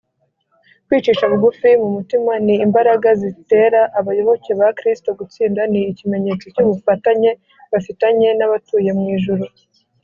[0.87, 7.31] kwicisha bugufi mu mutima ni imbaraga zitera abayoboke ba kristo gutsinda; ni ikimenyetso cy’ubufatanye
[7.71, 9.43] bafitanye n’abatuye mu ijuru